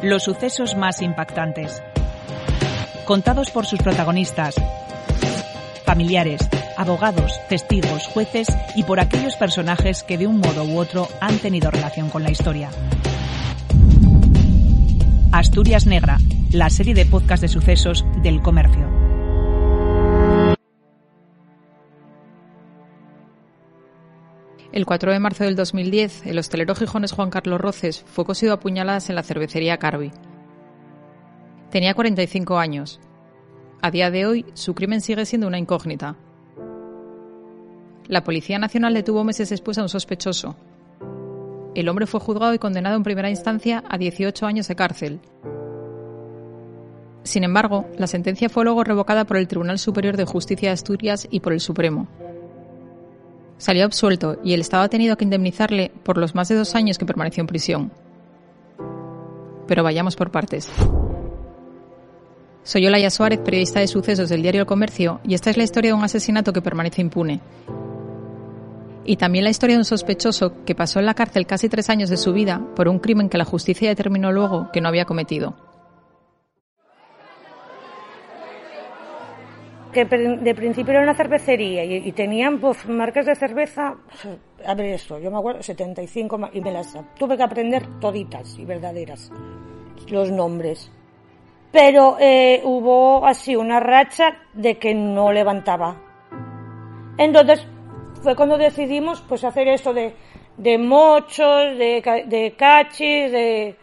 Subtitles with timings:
[0.00, 1.82] Los sucesos más impactantes.
[3.04, 4.54] Contados por sus protagonistas,
[5.84, 11.38] familiares, abogados, testigos, jueces y por aquellos personajes que de un modo u otro han
[11.38, 12.70] tenido relación con la historia.
[15.32, 16.18] Asturias Negra,
[16.52, 19.07] la serie de podcast de sucesos del comercio.
[24.78, 28.60] El 4 de marzo del 2010, el hostelero gijones Juan Carlos Roces fue cosido a
[28.60, 30.12] puñaladas en la cervecería Carvi.
[31.68, 33.00] Tenía 45 años.
[33.82, 36.14] A día de hoy, su crimen sigue siendo una incógnita.
[38.06, 40.54] La Policía Nacional detuvo meses después a un sospechoso.
[41.74, 45.20] El hombre fue juzgado y condenado en primera instancia a 18 años de cárcel.
[47.24, 51.26] Sin embargo, la sentencia fue luego revocada por el Tribunal Superior de Justicia de Asturias
[51.32, 52.06] y por el Supremo.
[53.58, 56.96] Salió absuelto y el Estado ha tenido que indemnizarle por los más de dos años
[56.96, 57.92] que permaneció en prisión.
[59.66, 60.70] Pero vayamos por partes.
[62.62, 65.90] Soy Olaya Suárez, periodista de sucesos del diario El Comercio, y esta es la historia
[65.90, 67.40] de un asesinato que permanece impune.
[69.04, 72.10] Y también la historia de un sospechoso que pasó en la cárcel casi tres años
[72.10, 75.56] de su vida por un crimen que la justicia determinó luego que no había cometido.
[80.04, 83.96] De principio era una cervecería y, tenían pues, marcas de cerveza,
[84.64, 88.64] a ver esto, yo me acuerdo, 75 y me las tuve que aprender toditas y
[88.64, 89.30] verdaderas,
[90.08, 90.90] los nombres.
[91.70, 96.00] Pero eh, hubo así una racha de que no levantaba.
[97.18, 97.66] Entonces
[98.22, 100.14] fue cuando decidimos pues hacer esto de,
[100.56, 103.76] de mochos, de, de cachis, de,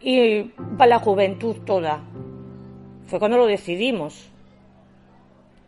[0.00, 0.42] y
[0.76, 2.02] para la juventud toda.
[3.06, 4.30] Fue cuando lo decidimos.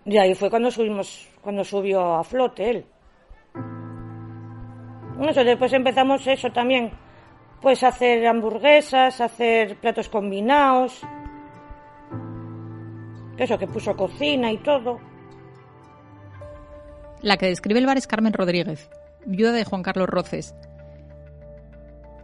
[0.04, 2.86] Y ahí fue cuando subimos, cuando subió a flote él.
[5.28, 6.90] Eso, después empezamos eso también,
[7.60, 11.02] pues hacer hamburguesas, hacer platos combinados.
[13.36, 14.98] Eso, que puso cocina y todo.
[17.20, 18.88] La que describe el bar es Carmen Rodríguez,
[19.26, 20.54] viuda de Juan Carlos Roces.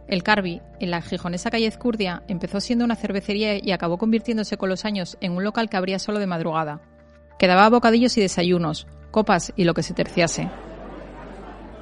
[0.07, 4.69] El Carvi, en la gijonesa calle Ezcurdia, empezó siendo una cervecería y acabó convirtiéndose con
[4.69, 6.81] los años en un local que abría solo de madrugada
[7.37, 10.49] que daba bocadillos y desayunos, copas y lo que se terciase.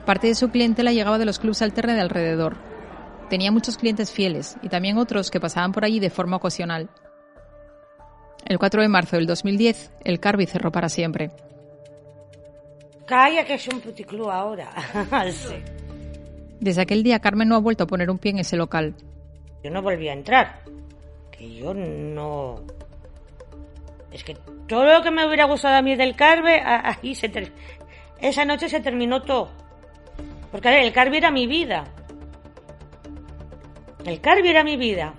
[0.05, 2.57] Parte de su clientela llegaba de los clubs alterne de alrededor.
[3.29, 6.89] Tenía muchos clientes fieles y también otros que pasaban por allí de forma ocasional.
[8.45, 11.31] El 4 de marzo del 2010, el Carvi cerró para siempre.
[13.07, 14.69] Calla que es un puticlub ahora.
[16.59, 18.95] Desde aquel día Carmen no ha vuelto a poner un pie en ese local.
[19.63, 20.61] Yo no volví a entrar.
[21.31, 22.63] Que yo no
[24.15, 24.37] es que
[24.67, 27.29] todo lo que me hubiera gustado a mí del Carve, ahí se
[28.21, 29.49] esa noche se terminó todo.
[30.51, 31.83] Porque el Carve era mi vida.
[34.05, 35.13] El Carve era mi vida.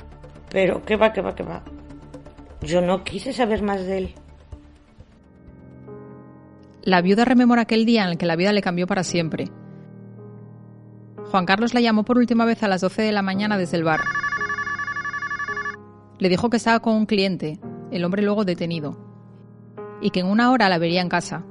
[0.48, 1.62] Pero qué va, qué va, qué va.
[2.62, 4.14] Yo no quise saber más de él.
[6.82, 9.50] La viuda rememora aquel día en el que la vida le cambió para siempre.
[11.30, 13.84] Juan Carlos la llamó por última vez a las 12 de la mañana desde el
[13.84, 14.00] bar.
[16.18, 17.58] Le dijo que estaba con un cliente,
[17.90, 18.96] el hombre luego detenido,
[20.00, 21.44] y que en una hora la vería en casa.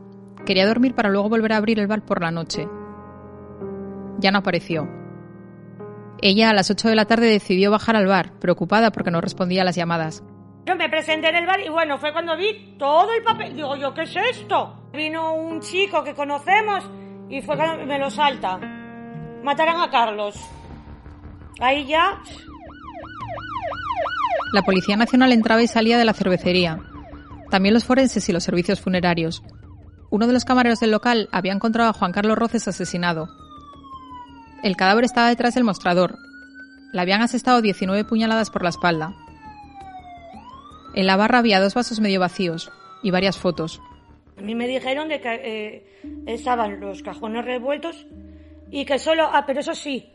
[0.46, 2.68] Quería dormir para luego volver a abrir el bar por la noche.
[4.20, 4.88] Ya no apareció.
[6.22, 9.64] Ella a las 8 de la tarde decidió bajar al bar, preocupada porque no respondía
[9.64, 10.24] a las llamadas.
[10.66, 13.56] Yo me presenté en el bar y bueno, fue cuando vi todo el papel.
[13.56, 14.90] Digo yo, ¿qué es esto?
[14.94, 16.90] Vino un chico que conocemos
[17.30, 18.58] y fue cuando me lo salta.
[19.44, 20.36] Matarán a Carlos.
[21.60, 22.22] Ahí ya
[24.56, 26.80] la Policía Nacional entraba y salía de la cervecería.
[27.52, 29.44] También los forenses y los servicios funerarios.
[30.10, 33.28] Uno de los camareros del local había encontrado a Juan Carlos Roces asesinado.
[34.64, 36.18] El cadáver estaba detrás del mostrador.
[36.94, 39.14] Le habían asestado 19 puñaladas por la espalda.
[40.94, 42.72] En la barra había dos vasos medio vacíos
[43.04, 43.82] y varias fotos.
[44.38, 48.08] A mí me dijeron que eh, estaban los cajones revueltos
[48.72, 49.30] y que solo...
[49.34, 50.14] Ah, pero eso sí.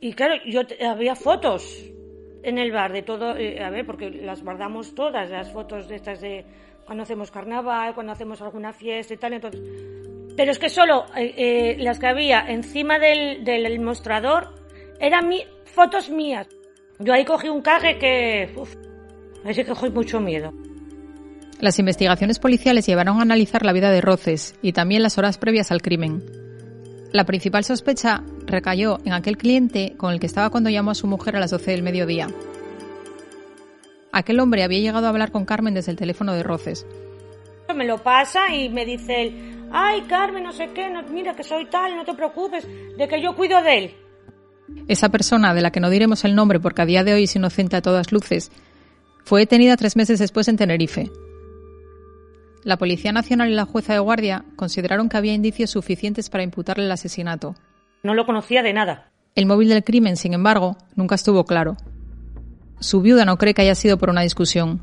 [0.00, 1.93] Y claro, yo había fotos
[2.44, 5.96] en el bar de todo, eh, a ver, porque las guardamos todas, las fotos de
[5.96, 6.44] estas de
[6.84, 9.60] cuando hacemos carnaval, cuando hacemos alguna fiesta y tal, entonces...
[10.36, 14.52] Pero es que solo eh, eh, las que había encima del, del mostrador
[15.00, 16.48] eran mi, fotos mías.
[16.98, 18.52] Yo ahí cogí un caje que...
[18.56, 18.74] Uf,
[19.44, 20.52] ahí sí que cogí mucho miedo.
[21.60, 25.70] Las investigaciones policiales llevaron a analizar la vida de Roces y también las horas previas
[25.70, 26.43] al crimen.
[27.14, 31.06] La principal sospecha recayó en aquel cliente con el que estaba cuando llamó a su
[31.06, 32.26] mujer a las 12 del mediodía.
[34.10, 36.84] Aquel hombre había llegado a hablar con Carmen desde el teléfono de Roces.
[37.72, 41.66] Me lo pasa y me dice él, ay Carmen, no sé qué, mira que soy
[41.66, 42.66] tal, no te preocupes,
[42.98, 43.94] de que yo cuido de él.
[44.88, 47.36] Esa persona, de la que no diremos el nombre porque a día de hoy es
[47.36, 48.50] inocente a todas luces,
[49.22, 51.12] fue detenida tres meses después en Tenerife.
[52.64, 56.86] La Policía Nacional y la jueza de guardia consideraron que había indicios suficientes para imputarle
[56.86, 57.54] el asesinato.
[58.02, 59.10] No lo conocía de nada.
[59.34, 61.76] El móvil del crimen, sin embargo, nunca estuvo claro.
[62.80, 64.82] Su viuda no cree que haya sido por una discusión.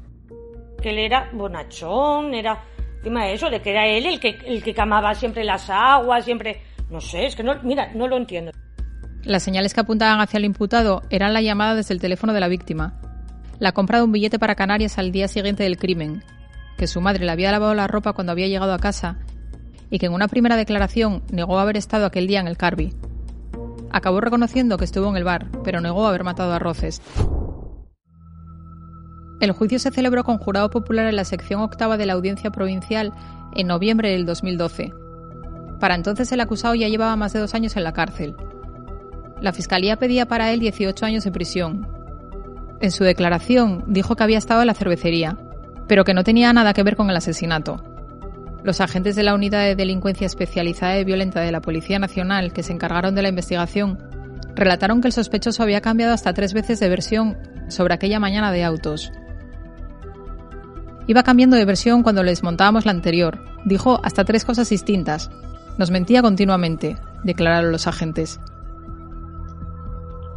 [0.80, 2.64] Que él era bonachón, era
[2.98, 6.24] encima de eso, de que era él el que, el que camaba siempre las aguas,
[6.24, 6.62] siempre...
[6.92, 8.52] No sé, es que no, mira, no lo entiendo.
[9.24, 12.48] Las señales que apuntaban hacia el imputado eran la llamada desde el teléfono de la
[12.48, 13.00] víctima,
[13.60, 16.24] la compra de un billete para Canarias al día siguiente del crimen,
[16.78, 19.20] que su madre le había lavado la ropa cuando había llegado a casa
[19.90, 22.94] y que en una primera declaración negó haber estado aquel día en el Carby.
[23.92, 27.02] Acabó reconociendo que estuvo en el bar, pero negó haber matado a Roces.
[29.42, 33.12] El juicio se celebró con jurado popular en la sección octava de la Audiencia Provincial
[33.56, 34.94] en noviembre del 2012.
[35.80, 38.36] Para entonces el acusado ya llevaba más de dos años en la cárcel.
[39.42, 41.88] La fiscalía pedía para él 18 años de prisión.
[42.80, 45.38] En su declaración dijo que había estado en la cervecería,
[45.92, 47.84] pero que no tenía nada que ver con el asesinato.
[48.64, 52.64] Los agentes de la Unidad de Delincuencia Especializada y Violenta de la Policía Nacional que
[52.64, 54.00] se encargaron de la investigación
[54.56, 58.64] relataron que el sospechoso había cambiado hasta tres veces de versión sobre aquella mañana de
[58.64, 59.12] autos.
[61.08, 63.44] Iba cambiando de versión cuando le desmontábamos la anterior.
[63.66, 65.30] Dijo hasta tres cosas distintas.
[65.78, 66.96] Nos mentía continuamente,
[67.26, 68.40] declararon los agentes.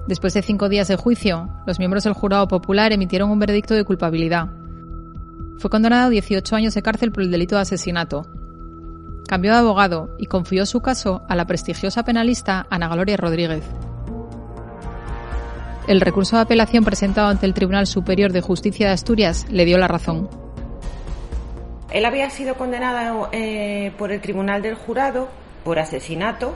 [0.09, 3.85] Después de cinco días de juicio, los miembros del jurado popular emitieron un veredicto de
[3.85, 4.49] culpabilidad.
[5.59, 8.27] Fue condenado a 18 años de cárcel por el delito de asesinato.
[9.27, 13.65] Cambió de abogado y confió su caso a la prestigiosa penalista Ana Gloria Rodríguez.
[15.87, 19.77] El recurso de apelación presentado ante el Tribunal Superior de Justicia de Asturias le dio
[19.79, 20.29] la razón.
[21.91, 25.29] Él había sido condenado eh, por el Tribunal del Jurado
[25.63, 26.55] por asesinato,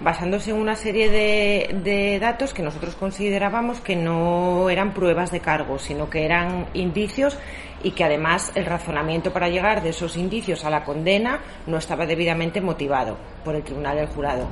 [0.00, 5.78] basándose en una serie de, datos que nosotros considerábamos que no eran pruebas de cargo,
[5.78, 7.38] sino que eran indicios
[7.82, 12.06] y que además el razonamiento para llegar de esos indicios a la condena no estaba
[12.06, 14.46] debidamente motivado por el Tribunal del Jurado.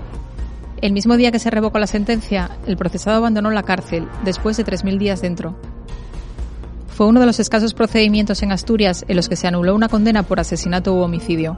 [0.80, 4.64] El mismo día que se revocó la sentencia, el procesado abandonó la cárcel después de
[4.64, 5.56] 3.000 días dentro
[6.98, 10.24] fue uno de los escasos procedimientos en Asturias en los que se anuló una condena
[10.24, 11.56] por asesinato u homicidio.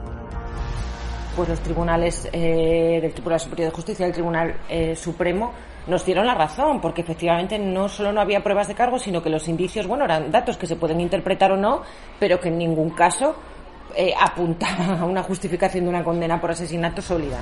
[1.35, 5.51] Pues los tribunales eh, del Tribunal Superior de Justicia y del Tribunal eh, Supremo
[5.87, 9.29] nos dieron la razón, porque efectivamente no solo no había pruebas de cargo, sino que
[9.29, 11.81] los indicios, bueno, eran datos que se pueden interpretar o no,
[12.19, 13.35] pero que en ningún caso
[13.95, 17.39] eh, apuntaban a una justificación de una condena por asesinato sólida.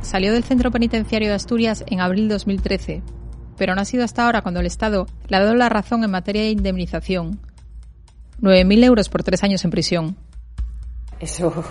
[0.00, 3.02] Salió del centro penitenciario de Asturias en abril de 2013,
[3.56, 6.10] pero no ha sido hasta ahora cuando el Estado le ha dado la razón en
[6.10, 7.40] materia de indemnización.
[8.42, 10.16] 9.000 euros por tres años en prisión.
[11.20, 11.64] Eso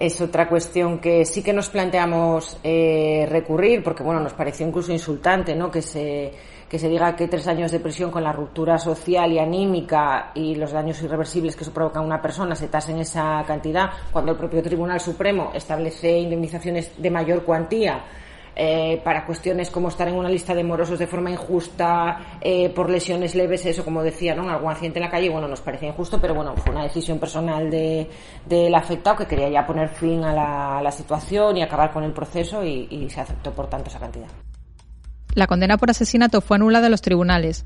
[0.00, 4.92] es otra cuestión que sí que nos planteamos eh, recurrir, porque bueno, nos pareció incluso
[4.92, 5.70] insultante, ¿no?
[5.70, 6.32] Que se
[6.70, 10.54] que se diga que tres años de prisión con la ruptura social y anímica y
[10.54, 14.62] los daños irreversibles que eso provoca una persona se tasen esa cantidad, cuando el propio
[14.62, 18.04] Tribunal Supremo establece indemnizaciones de mayor cuantía
[18.56, 22.90] eh, para cuestiones como estar en una lista de morosos de forma injusta, eh, por
[22.90, 24.48] lesiones leves, eso como decía, ¿no?
[24.48, 27.70] algún accidente en la calle, bueno, nos parecía injusto, pero bueno, fue una decisión personal
[27.70, 30.32] del afectado que quería ya poner fin a
[30.82, 34.26] la, situación y acabar con el proceso y, y se aceptó por tanto esa cantidad.
[35.34, 37.64] La condena por asesinato fue anulada en los tribunales,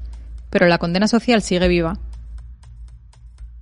[0.50, 1.94] pero la condena social sigue viva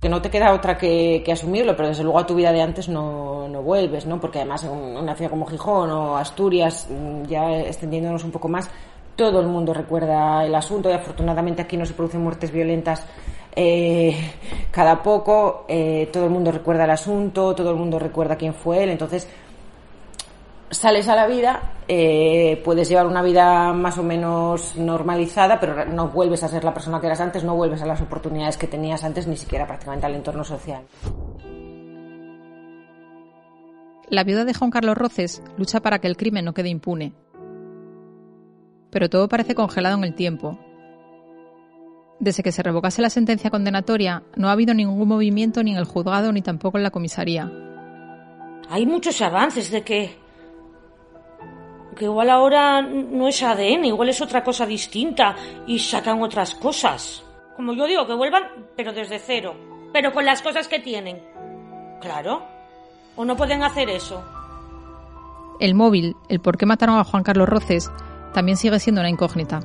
[0.03, 2.89] que no te queda otra que, asumirlo, pero desde luego a tu vida de antes
[2.89, 4.19] no, no vuelves, ¿no?
[4.19, 8.69] Porque además en una ciudad como Gijón o Asturias, mm, ya extendiéndonos un poco más,
[9.15, 13.05] todo el mundo recuerda el asunto y afortunadamente aquí no se producen muertes violentas
[13.55, 14.13] eh,
[14.71, 18.83] cada poco, eh, todo el mundo recuerda el asunto, todo el mundo recuerda quién fue
[18.83, 19.29] él, entonces
[20.73, 26.09] sales a la vida, eh, puedes llevar una vida más o menos normalizada, pero no
[26.09, 29.03] vuelves a ser la persona que eras antes, no vuelves a las oportunidades que tenías
[29.03, 30.83] antes, ni siquiera prácticamente al entorno social.
[34.09, 37.13] La viuda de Juan Carlos Roces lucha para que el crimen no quede impune.
[38.91, 40.59] Pero todo parece congelado en el tiempo.
[42.19, 45.85] Desde que se revocase la sentencia condenatoria, no ha habido ningún movimiento ni en el
[45.85, 47.51] juzgado ni tampoco en la comisaría.
[48.69, 50.22] Hay muchos avances de que
[51.93, 55.35] que igual ahora no es ADN, igual es otra cosa distinta
[55.67, 57.23] y sacan otras cosas.
[57.55, 58.43] Como yo digo, que vuelvan,
[58.75, 59.55] pero desde cero,
[59.91, 61.21] pero con las cosas que tienen.
[62.01, 62.43] Claro.
[63.15, 64.23] ¿O no pueden hacer eso?
[65.59, 67.91] El móvil, el por qué mataron a Juan Carlos Roces,
[68.33, 69.59] también sigue siendo una incógnita.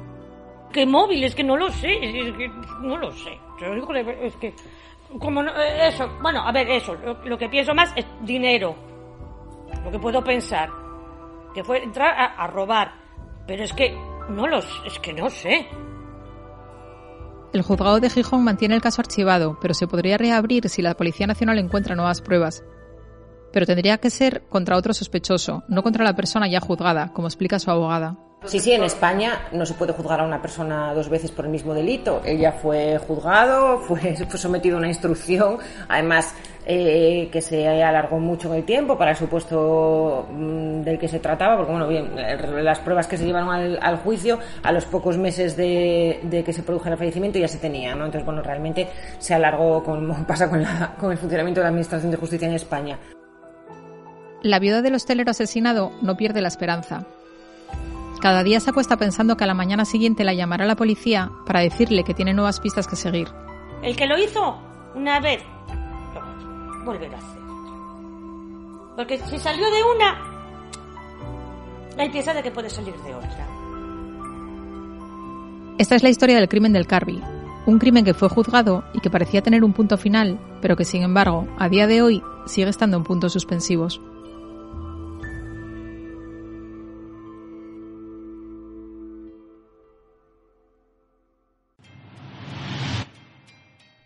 [0.72, 1.24] ¿Qué móvil?
[1.24, 2.48] Es que no lo sé, es que
[2.82, 3.38] no lo sé.
[4.22, 4.54] Es que,
[5.18, 6.94] como eh, eso, bueno, a ver, eso,
[7.24, 8.74] lo que pienso más es dinero.
[9.84, 10.68] Lo que puedo pensar
[11.58, 12.92] que fue entrar a, robar.
[13.48, 13.92] Pero es que
[14.30, 15.66] No los, es que no sé.
[17.52, 21.26] El juzgado de Gijón mantiene el caso archivado, pero se podría reabrir si la Policía
[21.26, 22.62] Nacional encuentra nuevas pruebas.
[23.52, 27.58] Pero tendría que ser contra otro sospechoso, no contra la persona ya juzgada, como explica
[27.58, 28.27] su abogada.
[28.44, 31.50] Sí, sí, en España no se puede juzgar a una persona dos veces por el
[31.50, 32.22] mismo delito.
[32.24, 38.54] Ella fue juzgado, fue, sometido a una instrucción, además eh, que se alargó mucho en
[38.60, 42.12] el tiempo para el supuesto mm, del que se trataba, porque bueno, bien,
[42.64, 46.94] las pruebas que se llevaron al, juicio a los pocos meses de, que se produjera
[46.94, 48.04] el fallecimiento ya se tenían, ¿no?
[48.04, 52.12] Entonces, bueno, realmente se alargó, como pasa con, la, con el funcionamiento de la Administración
[52.12, 52.98] de Justicia en España.
[54.42, 57.04] La viuda del hostelero asesinado no pierde la esperanza.
[58.20, 61.60] Cada día se acuesta pensando que a la mañana siguiente la llamará la policía para
[61.60, 63.28] decirle que tiene nuevas pistas que seguir.
[63.82, 64.58] El que lo hizo
[64.94, 65.42] una vez,
[66.14, 67.38] lo volverá a hacer.
[68.96, 70.18] Porque si salió de una,
[71.96, 73.46] hay pieza de que puede salir de otra.
[75.78, 77.22] Esta es la historia del crimen del Carby,
[77.66, 81.04] un crimen que fue juzgado y que parecía tener un punto final, pero que sin
[81.04, 84.00] embargo, a día de hoy, sigue estando en puntos suspensivos.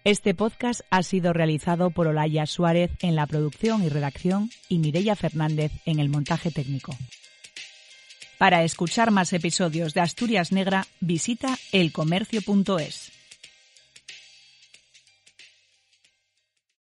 [0.04, 5.14] Este podcast ha sido realizado por Olaya Suárez en la producción y redacción y Mireia
[5.14, 6.92] Fernández en el montaje técnico.
[8.36, 13.21] Para escuchar más episodios de Asturias Negra, visita elcomercio.es.